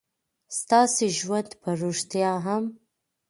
[0.59, 2.63] ستاسې ژوند په رښتيا هم